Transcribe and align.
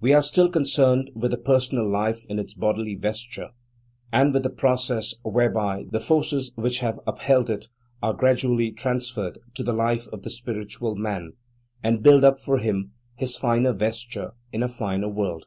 We 0.00 0.12
are 0.12 0.22
still 0.22 0.50
concerned 0.50 1.12
with 1.14 1.30
the 1.30 1.36
personal 1.38 1.88
life 1.88 2.24
in 2.28 2.40
its 2.40 2.52
bodily 2.52 2.96
vesture, 2.96 3.50
and 4.12 4.34
with 4.34 4.42
the 4.42 4.50
process 4.50 5.14
whereby 5.22 5.84
the 5.92 6.00
forces 6.00 6.50
which 6.56 6.80
have 6.80 6.98
upheld 7.06 7.48
it 7.48 7.68
are 8.02 8.12
gradually 8.12 8.72
transferred 8.72 9.38
to 9.54 9.62
the 9.62 9.72
life 9.72 10.08
of 10.08 10.22
the 10.24 10.30
spiritual 10.30 10.96
man, 10.96 11.34
and 11.80 12.02
build 12.02 12.24
up 12.24 12.40
for 12.40 12.58
him 12.58 12.90
his 13.14 13.36
finer 13.36 13.72
vesture 13.72 14.32
in 14.52 14.64
a 14.64 14.68
finer 14.68 15.08
world. 15.08 15.46